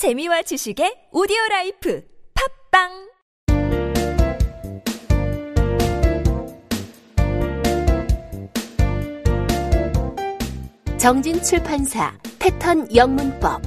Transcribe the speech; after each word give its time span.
재미와 0.00 0.40
지식의 0.40 1.08
오디오 1.12 1.36
라이프 1.50 2.02
팝빵! 2.70 2.88
정진 10.96 11.42
출판사 11.42 12.16
패턴 12.38 12.88
영문법. 12.96 13.60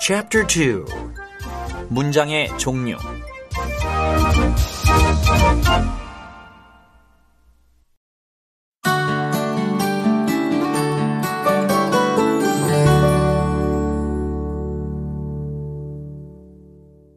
Chapter 0.00 0.46
2 0.46 0.86
문장의 1.90 2.48
종류. 2.56 2.96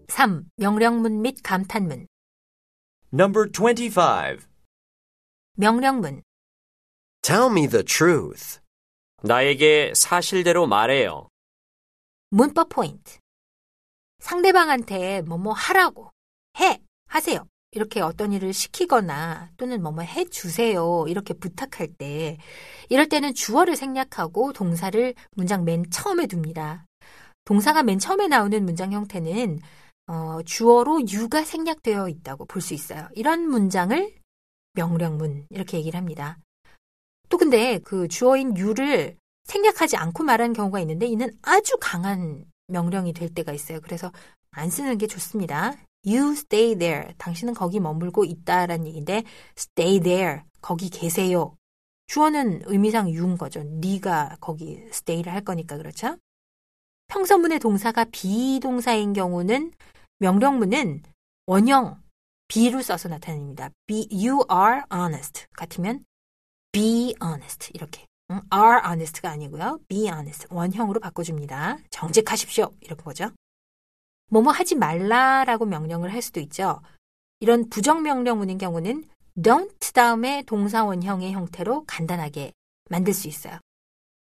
삼 0.08 0.46
명령문 0.58 1.22
및 1.22 1.42
감탄문. 1.42 2.08
Number 3.14 3.52
25. 3.52 4.46
명령문. 5.58 6.22
Tell 7.22 7.50
me 7.50 7.68
the 7.68 7.84
truth. 7.84 8.60
나에게 9.24 9.94
사실대로 9.96 10.68
말해요. 10.68 11.28
문법 12.30 12.70
포인트. 12.70 13.18
상대방한테 14.20 15.22
뭐뭐 15.24 15.54
하라고. 15.54 16.12
해. 16.60 16.80
하세요. 17.12 17.46
이렇게 17.72 18.02
어떤 18.02 18.32
일을 18.32 18.54
시키거나 18.54 19.52
또는 19.58 19.82
뭐뭐 19.84 20.02
해 20.02 20.26
주세요. 20.26 21.06
이렇게 21.08 21.34
부탁할 21.34 21.88
때 21.98 22.38
이럴 22.90 23.08
때는 23.08 23.34
주어를 23.34 23.76
생략하고 23.76 24.54
동사를 24.54 25.14
문장 25.36 25.64
맨 25.66 25.90
처음에 25.90 26.28
둡니다. 26.32 26.86
동사가 27.46 27.84
맨 27.84 28.00
처음에 28.00 28.28
나오는 28.28 28.64
문장 28.64 28.94
형태는 28.94 29.60
어, 30.08 30.42
주어로 30.44 31.02
you가 31.12 31.44
생략되어 31.44 32.08
있다고 32.10 32.46
볼 32.46 32.62
수 32.62 32.74
있어요. 32.74 33.08
이런 33.14 33.48
문장을 33.48 34.14
명령문 34.74 35.48
이렇게 35.50 35.78
얘기를 35.78 35.98
합니다. 35.98 36.38
또 37.30 37.38
근데 37.38 37.80
그 37.80 38.08
주어인 38.08 38.58
you를 38.58 39.18
생략하지 39.46 39.98
않고 39.98 40.24
말하는 40.24 40.54
경우가 40.54 40.80
있는데 40.82 41.08
이는 41.08 41.30
아주 41.42 41.78
강한 41.80 42.46
명령이 42.68 43.12
될 43.14 43.34
때가 43.34 43.52
있어요. 43.52 43.82
그래서 43.82 44.12
안 44.52 44.70
쓰는 44.70 44.98
게 44.98 45.08
좋습니다. 45.08 45.76
You 46.06 46.32
stay 46.32 46.76
there. 46.76 47.14
당신은 47.18 47.54
거기 47.54 47.80
머물고 47.80 48.26
있다라는 48.26 48.88
얘기인데 48.88 49.24
stay 49.58 50.00
there. 50.00 50.42
거기 50.62 50.90
계세요. 50.90 51.56
주어는 52.08 52.64
의미상 52.66 53.08
you인 53.08 53.38
거죠. 53.38 53.64
네가 53.64 54.38
거기 54.42 54.84
stay를 54.90 55.32
할 55.32 55.42
거니까 55.44 55.78
그렇죠? 55.78 56.18
평서문의 57.08 57.60
동사가 57.60 58.06
비동사인 58.12 59.14
경우는 59.14 59.72
명령문은 60.20 61.04
원형 61.46 62.02
be를 62.48 62.84
써서 62.84 63.08
나타냅니다. 63.10 63.70
be, 63.86 64.08
you 64.12 64.44
are 64.52 64.82
honest 64.94 65.46
같으면 65.56 66.06
be 66.72 67.16
honest 67.24 67.72
이렇게 67.74 68.06
응? 68.30 68.42
are 68.54 68.82
honest가 68.86 69.30
아니고요. 69.30 69.80
be 69.88 70.08
honest 70.08 70.48
원형으로 70.50 71.00
바꿔줍니다. 71.00 71.78
정직하십시오 71.90 72.74
이런 72.82 72.98
거죠. 72.98 73.32
뭐뭐 74.32 74.52
하지 74.52 74.76
말라라고 74.76 75.66
명령을 75.66 76.12
할 76.12 76.22
수도 76.22 76.40
있죠. 76.40 76.82
이런 77.42 77.70
부정명령문인 77.70 78.58
경우는 78.58 79.04
don't 79.38 79.94
다음에 79.94 80.44
동사 80.48 80.86
원형의 80.86 81.34
형태로 81.34 81.84
간단하게 81.86 82.54
만들 82.90 83.14
수 83.14 83.28
있어요. 83.28 83.60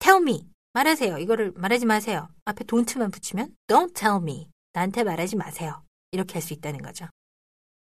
tell 0.00 0.20
me 0.22 0.48
말하세요. 0.72 1.18
이거를 1.18 1.52
말하지 1.54 1.86
마세요. 1.86 2.28
앞에 2.44 2.64
don't만 2.64 3.12
붙이면 3.12 3.54
don't 3.68 3.94
tell 3.94 4.16
me 4.20 4.48
나한테 4.72 5.04
말하지 5.04 5.36
마세요. 5.36 5.82
이렇게 6.10 6.34
할 6.34 6.42
수 6.42 6.52
있다는 6.52 6.82
거죠. 6.82 7.06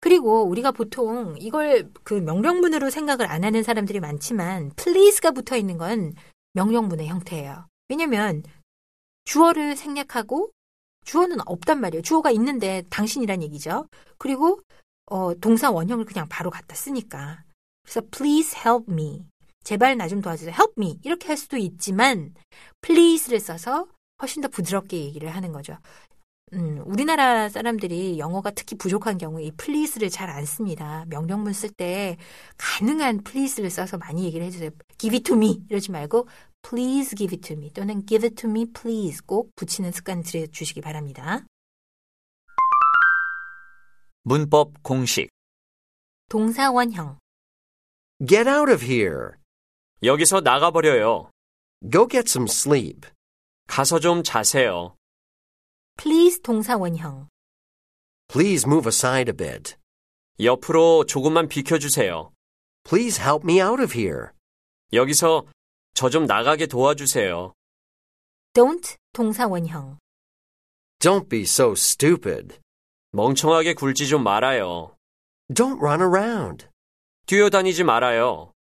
그리고 0.00 0.42
우리가 0.42 0.72
보통 0.72 1.34
이걸 1.38 1.90
그 2.02 2.12
명령문으로 2.12 2.90
생각을 2.90 3.30
안 3.30 3.44
하는 3.44 3.62
사람들이 3.62 4.00
많지만 4.00 4.72
please가 4.76 5.30
붙어 5.30 5.56
있는 5.56 5.78
건 5.78 6.12
명령문의 6.52 7.06
형태예요. 7.06 7.66
왜냐면 7.88 8.42
주어를 9.24 9.76
생략하고 9.76 10.50
주어는 11.04 11.38
없단 11.46 11.80
말이에요. 11.80 12.02
주어가 12.02 12.30
있는데 12.32 12.82
당신이란 12.90 13.42
얘기죠. 13.42 13.86
그리고 14.18 14.60
어, 15.06 15.34
동사 15.34 15.70
원형을 15.70 16.04
그냥 16.06 16.26
바로 16.28 16.50
갖다 16.50 16.74
쓰니까. 16.74 17.44
그래서 17.84 18.00
please 18.10 18.58
help 18.58 18.90
me. 18.92 19.24
제발 19.64 19.96
나 19.96 20.08
좀 20.08 20.20
도와주세요. 20.20 20.52
help 20.54 20.74
me. 20.78 20.98
이렇게 21.04 21.28
할 21.28 21.36
수도 21.36 21.56
있지만 21.56 22.34
please를 22.82 23.40
써서 23.40 23.86
훨씬 24.22 24.42
더 24.42 24.48
부드럽게 24.48 24.98
얘기를 24.98 25.28
하는 25.34 25.52
거죠. 25.52 25.76
음, 26.52 26.82
우리나라 26.86 27.48
사람들이 27.48 28.18
영어가 28.18 28.50
특히 28.52 28.76
부족한 28.76 29.18
경우에 29.18 29.44
이 29.44 29.50
please를 29.52 30.08
잘 30.10 30.30
안 30.30 30.44
씁니다. 30.46 31.04
명령문 31.08 31.52
쓸 31.52 31.70
때 31.70 32.16
가능한 32.58 33.22
please를 33.24 33.70
써서 33.70 33.98
많이 33.98 34.24
얘기를 34.24 34.46
해주세요. 34.46 34.70
give 34.98 35.16
it 35.16 35.24
to 35.24 35.36
me 35.36 35.62
이러지 35.68 35.90
말고 35.90 36.28
please 36.64 37.14
give 37.14 37.34
it 37.34 37.46
to 37.46 37.54
me 37.54 37.70
또는 37.70 38.04
give 38.06 38.26
it 38.26 38.34
to 38.34 38.50
me 38.50 38.64
please 38.64 39.20
꼭 39.24 39.54
붙이는 39.54 39.92
습관 39.92 40.22
들여주시기 40.22 40.80
바랍니다. 40.80 41.44
문법 44.22 44.82
공식. 44.82 45.28
동사 46.30 46.70
원형 46.70 47.18
Get 48.26 48.48
out 48.48 48.72
of 48.72 48.82
here. 48.82 49.32
여기서 50.02 50.40
나가버려요. 50.40 51.30
Go 51.92 52.08
get 52.08 52.24
some 52.26 52.46
sleep. 52.48 53.08
가서 53.66 54.00
좀 54.00 54.22
자세요. 54.22 54.96
please 55.98 56.40
동사 56.42 56.76
원형 56.76 57.28
Please 58.28 58.66
move 58.66 58.88
aside 58.88 59.30
a 59.30 59.36
bit. 59.36 59.76
옆으로 60.40 61.04
조금만 61.04 61.46
비켜주세요. 61.48 62.32
Please 62.84 63.22
help 63.22 63.44
me 63.44 63.62
out 63.62 63.82
of 63.82 63.92
here. 63.96 64.30
여기서 64.92 65.46
저 65.94 66.08
좀 66.10 66.26
나가게 66.26 66.66
도와주세요. 66.66 67.52
don't 68.52 68.96
동사 69.12 69.46
원형 69.46 69.98
Don't 71.00 71.28
be 71.28 71.42
so 71.42 71.72
stupid. 71.72 72.58
멍청하게 73.12 73.74
굴지 73.74 74.08
좀 74.08 74.22
말아요. 74.24 74.96
Don't 75.52 75.78
run 75.80 76.00
around. 76.00 76.66
뛰어다니지 77.26 77.84
말아요. 77.84 78.52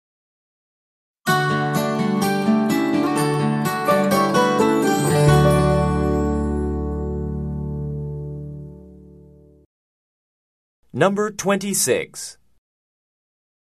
Number 10.93 11.31
26. 11.31 12.37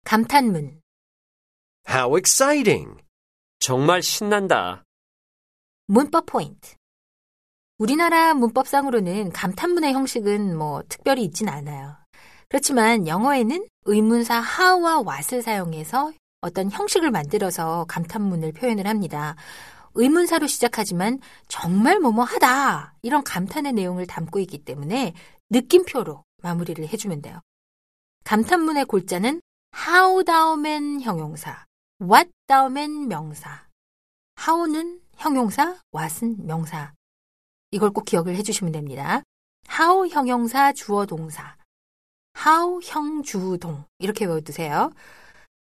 감탄문 0.04 0.80
How 1.86 2.16
exciting. 2.16 3.00
정말 3.68 4.02
신난다. 4.02 4.82
문법 5.88 6.24
포인트 6.24 6.74
우리나라 7.76 8.32
문법상으로는 8.32 9.30
감탄문의 9.32 9.92
형식은 9.92 10.56
뭐 10.56 10.82
특별히 10.88 11.22
있진 11.24 11.50
않아요. 11.50 11.94
그렇지만 12.48 13.06
영어에는 13.06 13.68
의문사 13.84 14.38
how와 14.38 15.00
what을 15.00 15.42
사용해서 15.42 16.12
어떤 16.40 16.70
형식을 16.70 17.10
만들어서 17.10 17.84
감탄문을 17.90 18.52
표현을 18.52 18.86
합니다. 18.86 19.36
의문사로 19.92 20.46
시작하지만 20.46 21.20
정말 21.48 22.00
뭐뭐 22.00 22.24
하다 22.24 22.94
이런 23.02 23.22
감탄의 23.22 23.74
내용을 23.74 24.06
담고 24.06 24.38
있기 24.38 24.64
때문에 24.64 25.12
느낌표로 25.50 26.24
마무리를 26.42 26.88
해주면 26.88 27.20
돼요. 27.20 27.38
감탄문의 28.24 28.86
골자는 28.86 29.42
how 29.76 30.24
다음엔 30.24 31.02
형용사, 31.02 31.67
what 32.00 32.30
다음엔 32.46 33.08
명사, 33.08 33.66
how는 34.40 35.00
형용사, 35.16 35.76
what은 35.92 36.46
명사. 36.46 36.94
이걸 37.70 37.90
꼭 37.90 38.04
기억을 38.04 38.36
해주시면 38.36 38.72
됩니다. 38.72 39.22
how 39.70 40.08
형용사 40.08 40.72
주어 40.72 41.06
동사, 41.06 41.56
how 42.38 42.80
형주동 42.82 43.84
이렇게 43.98 44.24
외워두세요. 44.24 44.92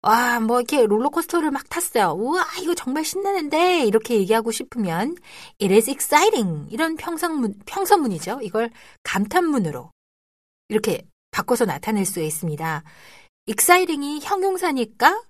와, 0.03 0.39
뭐 0.41 0.61
이렇게 0.61 0.85
롤러코스터를 0.85 1.51
막 1.51 1.69
탔어요. 1.71 2.13
우와, 2.13 2.45
이거 2.61 2.75
정말 2.75 3.05
신나는데 3.05 3.85
이렇게 3.87 4.17
얘기하고 4.17 4.51
싶으면 4.51 5.17
it 5.63 5.73
is 5.73 5.89
exciting 5.89 6.69
이런 6.71 6.97
평상문 6.97 7.61
평서문이죠. 7.65 8.41
이걸 8.43 8.71
감탄문으로 9.03 9.91
이렇게 10.69 11.07
바꿔서 11.31 11.65
나타낼 11.65 12.05
수 12.05 12.21
있습니다. 12.21 12.83
exciting이 13.47 14.21
형용사니까 14.21 15.23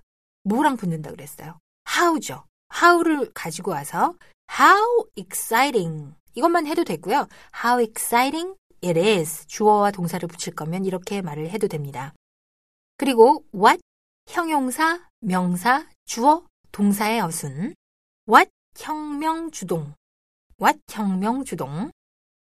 뭐랑 0.44 0.76
붙는다 0.76 1.10
그랬어요? 1.10 1.58
how죠. 1.88 2.44
how를 2.82 3.30
가지고 3.34 3.72
와서 3.72 4.14
how 4.50 5.06
exciting 5.16 6.14
이것만 6.34 6.66
해도 6.66 6.84
되고요. 6.84 7.28
how 7.64 7.82
exciting 7.82 8.54
it 8.84 8.98
is 8.98 9.46
주어와 9.46 9.90
동사를 9.90 10.26
붙일 10.28 10.54
거면 10.54 10.84
이렇게 10.84 11.22
말을 11.22 11.50
해도 11.50 11.68
됩니다. 11.68 12.14
그리고 12.96 13.44
what 13.54 13.80
형용사, 14.26 15.08
명사, 15.20 15.86
주어, 16.04 16.44
동사의 16.72 17.20
어순 17.20 17.74
what 18.28 18.50
혁명 18.76 19.50
주동 19.50 19.94
what 20.60 20.80
혁명 20.90 21.44
주동 21.44 21.90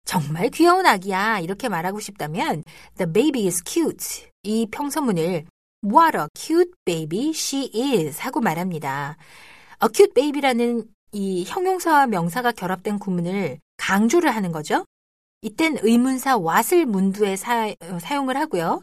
정말 0.06 0.50
귀여운 0.50 0.86
아기야 0.86 1.40
이렇게 1.40 1.70
말하고 1.70 2.00
싶다면 2.00 2.64
the 2.98 3.12
baby 3.12 3.46
is 3.46 3.62
cute 3.66 4.30
이 4.44 4.66
평서문을 4.72 5.46
what 5.84 6.18
a 6.18 6.28
cute 6.36 6.72
baby 6.86 7.30
she 7.30 7.70
is 7.74 8.20
하고 8.20 8.42
말합니다. 8.42 9.18
a 9.84 9.90
cute 9.94 10.14
baby라는 10.14 10.86
이 11.12 11.44
형용사와 11.48 12.08
명사가 12.08 12.52
결합된 12.52 13.00
구문을 13.00 13.60
강조를 13.78 14.30
하는 14.30 14.52
거죠. 14.52 14.86
이땐 15.42 15.78
의문사 15.82 16.38
what을 16.38 16.86
문두에 16.86 17.36
사, 17.36 17.74
사용을 18.02 18.36
하고요. 18.38 18.82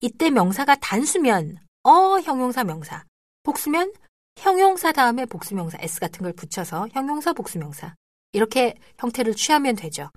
이때 0.00 0.30
명사가 0.30 0.76
단수면 0.76 1.56
어 1.82 2.20
형용사 2.20 2.64
명사, 2.64 3.04
복수면 3.42 3.92
형용사 4.36 4.92
다음에 4.92 5.24
복수명사 5.24 5.78
s 5.80 6.00
같은 6.00 6.22
걸 6.22 6.32
붙여서 6.32 6.88
형용사 6.92 7.32
복수명사 7.32 7.94
이렇게 8.32 8.74
형태를 8.98 9.34
취하면 9.34 9.76
되죠. 9.76 10.10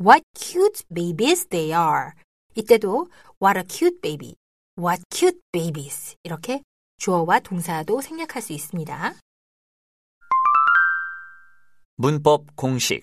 What 0.00 0.22
cute 0.34 0.84
babies 0.94 1.46
they 1.48 1.72
are. 1.78 2.12
이때도 2.54 3.08
what 3.42 3.58
a 3.58 3.64
cute 3.68 4.00
baby, 4.00 4.34
what 4.78 5.02
cute 5.10 5.40
babies 5.50 6.14
이렇게 6.22 6.62
주어와 6.98 7.40
동사도 7.40 8.00
생략할 8.00 8.40
수 8.42 8.52
있습니다. 8.52 9.14
문법 11.96 12.54
공식. 12.54 13.02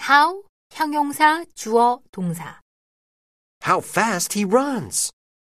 How 0.00 0.44
형용사, 0.72 1.44
주어, 1.54 2.00
동사. 2.10 2.60
How 3.66 3.86
fast 3.86 4.38
he 4.38 4.46
runs. 4.48 5.12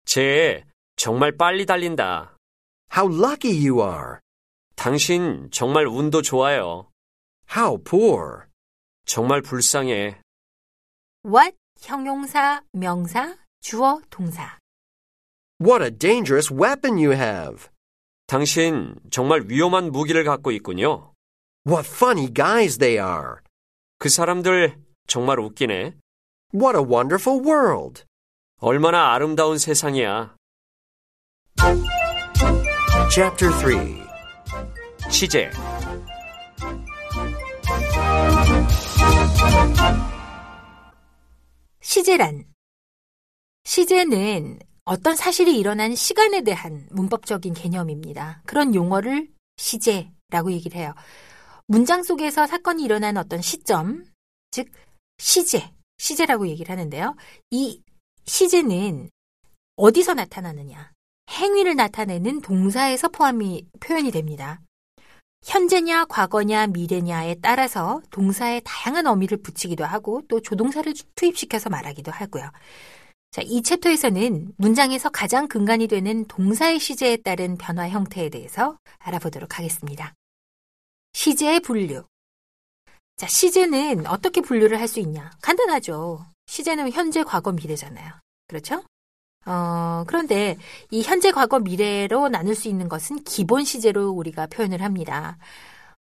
쟤 0.04 0.64
정말 0.96 1.36
빨리 1.36 1.64
달린다. 1.64 2.36
How 2.96 3.08
lucky 3.08 3.54
you 3.54 3.80
are. 3.80 4.18
당신 4.74 5.48
정말 5.52 5.86
운도 5.86 6.22
좋아요. 6.22 6.90
How 7.56 7.82
poor. 7.84 8.46
정말 9.06 9.42
불쌍해. 9.42 10.20
What 11.24 11.56
형용사, 11.80 12.62
명사, 12.72 13.36
주어, 13.60 14.00
동사. 14.10 14.58
What 15.60 15.84
a 15.84 15.90
dangerous 15.90 16.52
weapon 16.52 16.98
you 16.98 17.12
have. 17.12 17.68
당신 18.26 18.96
정말 19.10 19.44
위험한 19.46 19.92
무기를 19.92 20.24
갖고 20.24 20.50
있군요. 20.50 21.12
What 21.66 21.88
funny 21.88 22.32
guys 22.32 22.78
they 22.78 22.98
are. 22.98 23.36
그 23.98 24.08
사람들 24.08 24.76
정말 25.06 25.38
웃기네. 25.38 25.94
What 26.52 26.76
a 26.76 26.84
wonderful 26.84 27.40
world. 27.40 28.04
얼마나 28.58 29.14
아름다운 29.14 29.58
세상이야. 29.58 30.34
Chapter 33.12 33.52
3 33.60 34.04
시제. 35.10 35.50
시제란 41.80 42.44
시제는 43.64 44.58
어떤 44.84 45.16
사실이 45.16 45.58
일어난 45.58 45.94
시간에 45.94 46.42
대한 46.42 46.86
문법적인 46.90 47.54
개념입니다. 47.54 48.42
그런 48.44 48.74
용어를 48.74 49.28
시제라고 49.56 50.52
얘기를 50.52 50.78
해요. 50.78 50.94
문장 51.66 52.02
속에서 52.02 52.46
사건이 52.46 52.82
일어난 52.82 53.16
어떤 53.16 53.40
시점, 53.40 54.04
즉 54.50 54.68
시제, 55.18 55.72
시제라고 55.96 56.48
얘기를 56.48 56.70
하는데요. 56.70 57.16
이 57.50 57.80
시제는 58.26 59.08
어디서 59.76 60.14
나타나느냐? 60.14 60.92
행위를 61.30 61.76
나타내는 61.76 62.42
동사에서 62.42 63.08
포함이 63.08 63.66
표현이 63.80 64.10
됩니다. 64.10 64.60
현재냐, 65.44 66.06
과거냐, 66.06 66.68
미래냐에 66.68 67.36
따라서 67.40 68.00
동사에 68.10 68.60
다양한 68.64 69.06
어미를 69.06 69.38
붙이기도 69.38 69.84
하고 69.84 70.22
또 70.28 70.40
조동사를 70.40 70.92
투입시켜서 71.14 71.70
말하기도 71.70 72.12
하고요. 72.12 72.50
자, 73.34 73.42
이 73.44 73.62
챕터에서는 73.62 74.52
문장에서 74.58 75.10
가장 75.10 75.48
근간이 75.48 75.88
되는 75.88 76.24
동사의 76.26 76.78
시제에 76.78 77.16
따른 77.16 77.58
변화 77.58 77.88
형태에 77.88 78.28
대해서 78.28 78.78
알아보도록 79.00 79.58
하겠습니다. 79.58 80.14
시제의 81.14 81.58
분류. 81.58 82.04
자, 83.16 83.26
시제는 83.26 84.06
어떻게 84.06 84.40
분류를 84.40 84.78
할 84.78 84.86
수 84.86 85.00
있냐? 85.00 85.32
간단하죠. 85.42 86.24
시제는 86.46 86.92
현재, 86.92 87.24
과거, 87.24 87.50
미래잖아요. 87.50 88.12
그렇죠? 88.46 88.84
어, 89.46 90.04
그런데 90.06 90.56
이 90.92 91.02
현재, 91.02 91.32
과거, 91.32 91.58
미래로 91.58 92.28
나눌 92.28 92.54
수 92.54 92.68
있는 92.68 92.88
것은 92.88 93.24
기본 93.24 93.64
시제로 93.64 94.10
우리가 94.10 94.46
표현을 94.46 94.80
합니다. 94.80 95.38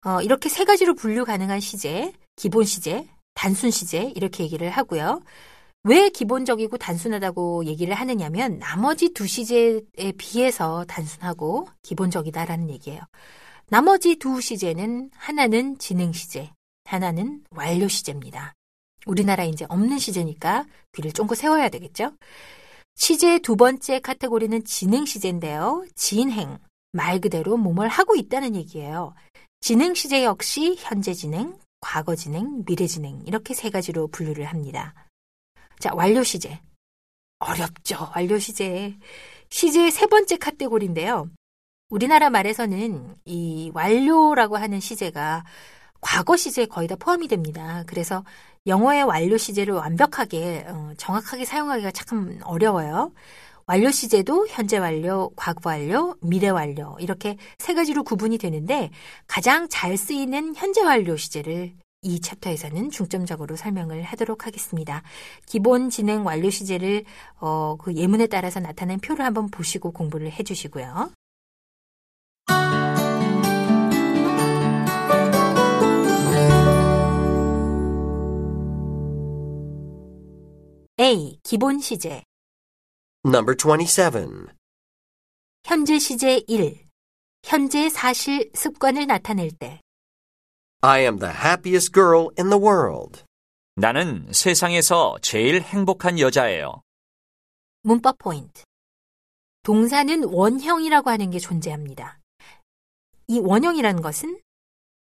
어, 0.03 0.23
이렇게 0.23 0.49
세 0.49 0.65
가지로 0.65 0.95
분류 0.95 1.27
가능한 1.27 1.61
시제, 1.61 2.11
기본 2.37 2.65
시제, 2.65 3.07
단순 3.35 3.71
시제, 3.71 4.15
이렇게 4.17 4.45
얘기를 4.45 4.71
하고요. 4.71 5.21
왜 5.85 6.11
기본적이고 6.11 6.77
단순하다고 6.77 7.65
얘기를 7.67 7.95
하느냐면 7.95 8.59
나머지 8.59 9.13
두 9.13 9.27
시제에 9.27 10.13
비해서 10.19 10.85
단순하고 10.87 11.69
기본적이다라는 11.83 12.71
얘기예요. 12.71 13.01
나머지 13.69 14.17
두 14.17 14.41
시제는 14.41 15.11
하나는 15.15 15.79
진행 15.79 16.13
시제, 16.13 16.51
하나는 16.85 17.45
완료 17.51 17.87
시제입니다. 17.87 18.55
우리나라에 19.07 19.49
이제 19.49 19.67
없는 19.69 19.99
시제니까 19.99 20.67
귀를 20.93 21.13
쫑긋 21.13 21.39
세워야 21.39 21.69
되겠죠? 21.69 22.13
시제의 22.97 23.41
두 23.41 23.57
번째 23.57 24.01
카테고리는 24.01 24.65
진행 24.65 25.05
시제인데요. 25.05 25.85
진행, 25.95 26.59
말 26.93 27.21
그대로 27.21 27.57
몸을 27.57 27.89
하고 27.89 28.17
있다는 28.17 28.57
얘기예요. 28.57 29.15
진행 29.61 29.95
시제 29.95 30.25
역시 30.25 30.77
현재 30.79 31.15
진행, 31.15 31.57
과거 31.81 32.17
진행, 32.17 32.65
미래 32.65 32.87
진행 32.87 33.23
이렇게 33.27 33.55
세 33.55 33.71
가지로 33.71 34.09
분류를 34.09 34.45
합니다. 34.47 34.95
자, 35.79 35.91
완료 35.95 36.23
시제. 36.23 36.59
어렵죠. 37.39 38.11
완료 38.15 38.39
시제. 38.39 38.97
시제의 39.51 39.91
세 39.91 40.07
번째 40.07 40.37
카테고리인데요. 40.37 41.31
우리나라 41.89 42.31
말에서는 42.31 43.15
이 43.25 43.71
완료라고 43.73 44.57
하는 44.57 44.81
시제가 44.81 45.45
과거 46.01 46.37
시제에 46.37 46.67
거의 46.67 46.89
다 46.89 46.97
포함이 46.97 47.29
됩니다. 47.29 47.85
그래서 47.87 48.25
영어의 48.67 49.05
완료 49.05 49.37
시제를 49.39 49.75
완벽하게 49.75 50.67
어, 50.69 50.93
정확하게 50.97 51.45
사용하기가 51.45 51.93
참 51.93 52.41
어려워요. 52.43 53.13
완료 53.67 53.91
시제도 53.91 54.47
현재 54.49 54.79
완료, 54.79 55.31
과거 55.37 55.71
완료, 55.71 56.17
미래 56.21 56.49
완료 56.49 56.97
이렇게 57.01 57.37
세 57.59 57.75
가지로 57.75 58.03
구분이 58.03 58.39
되는데 58.39 58.91
가장 59.27 59.69
잘 59.69 59.97
쓰이는 59.97 60.55
현재 60.57 60.83
완료 60.83 61.17
시제를 61.17 61.75
이 62.03 62.21
챕터에서는 62.21 62.91
중점적으로 62.91 63.57
설명을 63.57 64.03
하도록 64.03 64.47
하겠습니다. 64.47 65.03
기본 65.47 65.91
진행 65.91 66.25
완료 66.25 66.49
시제를 66.51 67.05
어, 67.41 67.77
그 67.79 67.95
예문에 67.95 68.29
따라서 68.29 68.61
나타낸 68.61 69.01
표를 69.01 69.25
한번 69.25 69.49
보시고 69.49 69.93
공부를 69.93 70.31
해주시고요. 70.33 71.11
A. 81.01 81.39
기본 81.43 81.79
시제 81.79 82.23
Number 83.25 83.57
27. 83.57 84.49
현재 85.65 85.99
시제 85.99 86.45
1. 86.47 86.77
현재 87.45 87.89
사실 87.89 88.51
습관을 88.55 89.07
나타낼 89.07 89.51
때 89.51 89.81
I 90.81 91.01
am 91.01 91.19
the 91.19 91.35
happiest 91.35 91.93
girl 91.93 92.29
in 92.39 92.51
the 92.51 92.63
world. 92.63 93.25
나는 93.75 94.33
세상에서 94.33 95.17
제일 95.21 95.61
행복한 95.61 96.21
여자예요. 96.21 96.83
문법 97.83 98.19
포인트. 98.19 98.63
동사는 99.65 100.23
원형이라고 100.23 101.11
하는 101.11 101.31
게 101.31 101.41
존재합니다. 101.41 102.21
이 103.27 103.41
원형이라는 103.41 104.03
것은 104.03 104.41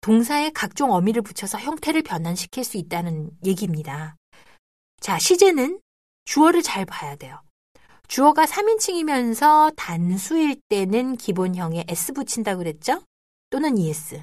동사에 0.00 0.50
각종 0.54 0.92
어미를 0.92 1.20
붙여서 1.20 1.58
형태를 1.58 2.02
변환시킬 2.02 2.64
수 2.64 2.78
있다는 2.78 3.30
얘기입니다. 3.44 4.16
자, 5.00 5.18
시제는 5.18 5.82
주어를 6.24 6.62
잘 6.62 6.86
봐야 6.86 7.14
돼요. 7.16 7.42
주어가 8.06 8.46
3인칭이면서 8.46 9.74
단수일 9.76 10.62
때는 10.70 11.16
기본형에 11.16 11.84
s 11.88 12.14
붙인다고 12.14 12.58
그랬죠? 12.58 13.02
또는 13.50 13.76
es. 13.76 14.22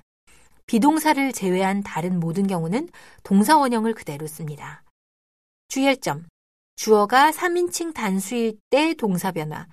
비동사를 0.68 1.32
제외한 1.32 1.84
다른 1.84 2.20
모든 2.20 2.48
경우는 2.48 2.90
동사 3.24 3.58
원형을 3.58 3.94
그대로 3.94 4.28
씁니다. 4.28 4.84
주의할 5.68 5.98
점. 5.98 6.26
주어가 6.76 7.32
3인칭 7.32 7.94
단수일 7.94 8.60
때 8.70 8.94
동사 8.96 9.32
변화. 9.32 9.68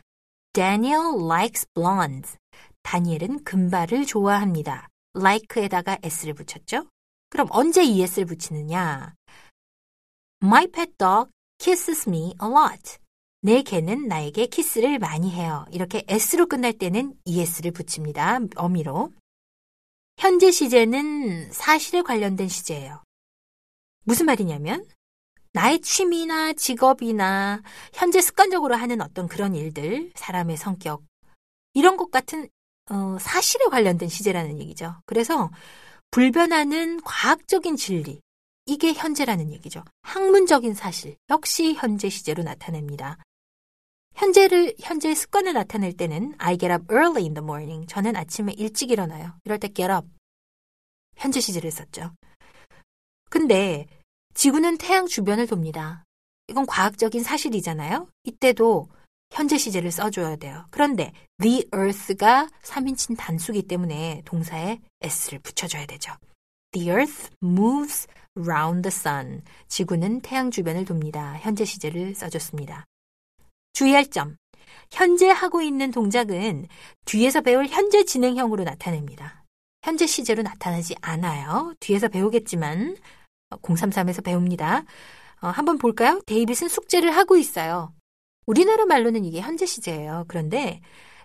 Daniel 0.53 1.25
likes 1.25 1.67
blondes. 1.75 2.37
다니엘은 2.83 3.45
금발을 3.45 4.07
좋아합니다. 4.07 4.89
like에다가 5.17 5.99
s를 6.03 6.35
붙였죠? 6.35 6.89
그럼 7.31 7.49
언제 7.51 7.83
es를 7.83 8.27
붙이느냐? 8.27 9.15
My 10.43 10.67
pet 10.67 10.93
dog 10.99 11.31
kisses 11.59 12.09
me 12.09 12.35
a 12.43 12.49
lot. 12.49 12.99
내 13.41 13.63
개는 13.63 14.07
나에게 14.07 14.47
키스를 14.47 14.99
많이 14.99 15.31
해요. 15.31 15.65
이렇게 15.71 16.05
s로 16.07 16.47
끝날 16.47 16.73
때는 16.73 17.15
es를 17.27 17.73
붙입니다. 17.73 18.39
어미로. 18.57 19.13
현재 20.23 20.53
시제는 20.53 21.51
사실에 21.51 22.01
관련된 22.01 22.47
시제예요. 22.47 23.03
무슨 24.05 24.27
말이냐면 24.27 24.87
나의 25.53 25.81
취미나 25.81 26.53
직업이나 26.53 27.61
현재 27.93 28.21
습관적으로 28.21 28.77
하는 28.77 29.01
어떤 29.01 29.27
그런 29.27 29.57
일들, 29.57 30.13
사람의 30.15 30.59
성격 30.59 31.03
이런 31.75 31.97
것 31.97 32.13
같은 32.13 32.49
어, 32.89 33.19
사실에 33.19 33.65
관련된 33.65 34.09
시제라는 34.09 34.61
얘기죠. 34.61 34.95
그래서 35.07 35.51
불변하는 36.13 37.01
과학적인 37.01 37.75
진리 37.75 38.21
이게 38.67 38.93
현재라는 38.93 39.51
얘기죠. 39.51 39.83
학문적인 40.03 40.75
사실 40.75 41.17
역시 41.31 41.75
현재 41.75 42.09
시제로 42.09 42.45
나타냅니다. 42.45 43.19
현재를 44.15 44.75
현재의 44.81 45.15
습관을 45.15 45.55
나타낼 45.55 45.93
때는 45.97 46.35
I 46.39 46.59
get 46.59 46.73
up 46.73 46.85
early 46.93 47.23
in 47.23 47.35
the 47.35 47.45
morning. 47.45 47.87
저는 47.87 48.17
아침에 48.17 48.53
일찍 48.53 48.91
일어나요. 48.91 49.35
이럴 49.45 49.59
때 49.59 49.69
get 49.69 49.91
up. 49.93 50.07
현재 51.17 51.41
시제를 51.41 51.71
썼죠. 51.71 52.13
근데 53.31 53.87
지구는 54.35 54.79
태양 54.79 55.07
주변을 55.07 55.47
돕니다. 55.47 56.05
이건 56.49 56.67
과학적인 56.67 57.23
사실이잖아요. 57.23 58.09
이때도 58.25 58.89
현재 59.31 59.57
시제를 59.57 59.91
써줘야 59.91 60.37
돼요. 60.37 60.67
그런데 60.71 61.13
the 61.41 61.65
earth가 61.75 62.49
3인칭 62.63 63.17
단수기 63.17 63.63
때문에 63.63 64.23
동사에 64.25 64.79
s를 65.01 65.39
붙여줘야 65.39 65.87
되죠. 65.87 66.13
The 66.73 66.89
earth 66.91 67.31
moves 67.43 68.07
round 68.35 68.89
the 68.89 68.95
sun. 68.95 69.43
지구는 69.69 70.21
태양 70.21 70.51
주변을 70.51 70.85
돕니다. 70.85 71.39
현재 71.39 71.65
시제를 71.65 72.15
써줬습니다. 72.15 72.85
주의할 73.73 74.07
점. 74.07 74.37
현재 74.91 75.29
하고 75.31 75.63
있는 75.63 75.91
동작은 75.91 76.67
뒤에서 77.07 77.41
배울 77.41 77.67
현재 77.67 78.05
진행형으로 78.05 78.65
나타냅니다. 78.65 79.45
현재 79.83 80.07
시제로 80.07 80.43
나타나지 80.43 80.95
않아요. 81.01 81.75
뒤에서 81.81 82.09
배우겠지만 82.09 82.97
033에서 83.51 84.23
배웁니다. 84.23 84.85
어, 85.41 85.49
한번 85.49 85.79
볼까요? 85.79 86.21
데이빗은 86.27 86.69
숙제를 86.69 87.17
하고 87.17 87.37
있어요. 87.37 87.93
우리나라 88.47 88.85
말로는 88.85 89.25
이게 89.25 89.41
현재 89.41 89.67
시제예요. 89.67 90.27
그런데 90.29 90.81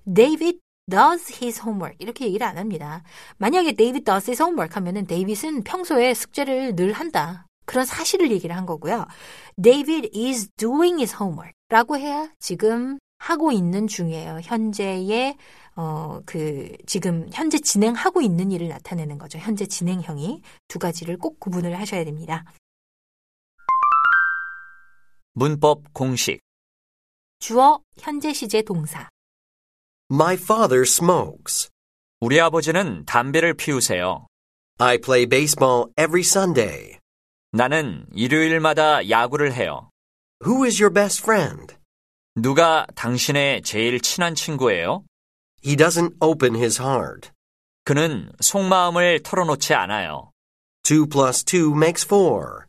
David 0.05 0.59
does 0.89 1.33
his 1.41 1.61
homework 1.61 1.97
이렇게 1.99 2.25
얘기를 2.25 2.45
안 2.47 2.57
합니다. 2.57 3.03
만약에 3.37 3.73
David 3.73 4.05
does 4.05 4.29
his 4.29 4.41
homework 4.41 4.73
하면은 4.75 5.05
데이빗은 5.05 5.63
평소에 5.63 6.13
숙제를 6.13 6.75
늘 6.75 6.93
한다. 6.93 7.45
그런 7.65 7.85
사실을 7.85 8.31
얘기를 8.31 8.55
한 8.55 8.65
거고요. 8.65 9.05
David 9.61 10.09
is 10.15 10.49
doing 10.55 10.99
his 10.99 11.15
homework 11.21 11.56
라고 11.69 11.97
해야 11.97 12.31
지금 12.39 12.97
하고 13.19 13.51
있는 13.51 13.87
중이에요. 13.87 14.39
현재의 14.43 15.37
어, 15.75 16.21
그, 16.25 16.75
지금 16.87 17.29
현재 17.31 17.59
진행하고 17.59 18.21
있는 18.21 18.51
일을 18.51 18.67
나타내는 18.67 19.17
거죠. 19.17 19.37
현재 19.37 19.65
진행형이 19.65 20.41
두 20.67 20.79
가지를 20.79 21.17
꼭 21.17 21.39
구분을 21.39 21.77
하셔야 21.77 22.03
됩니다. 22.03 22.45
문법 25.33 25.93
공식. 25.93 26.39
주어, 27.39 27.79
현재 27.99 28.33
시제 28.33 28.63
동사. 28.63 29.09
My 30.11 30.33
father 30.35 30.81
smokes. 30.81 31.69
우리 32.21 32.41
아버지는 32.41 33.05
담배를 33.05 33.53
피우세요. 33.53 34.25
I 34.79 34.97
play 34.97 35.27
baseball 35.27 35.91
every 35.99 36.21
Sunday. 36.21 36.97
나는 37.51 38.07
일요일마다 38.13 39.09
야구를 39.09 39.53
해요. 39.53 39.91
Who 40.45 40.65
is 40.65 40.79
your 40.79 40.93
best 40.93 41.21
friend? 41.23 41.75
누가 42.35 42.85
당신의 42.93 43.63
제일 43.63 43.99
친한 43.99 44.35
친구예요? 44.35 45.03
He 45.65 45.75
doesn't 45.75 46.15
open 46.19 46.55
his 46.55 46.79
heart. 46.79 47.31
그는 47.83 48.31
속마음을 48.39 49.23
털어놓지 49.23 49.73
않아요. 49.73 50.31
2 50.83 51.07
plus 51.09 51.43
2 51.43 51.73
makes 51.75 52.05
4. 52.05 52.67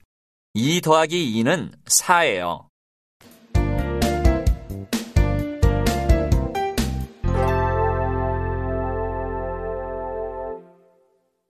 2 0.55 0.81
더하기 0.81 1.43
2는 1.43 1.75
4예요. 1.85 2.68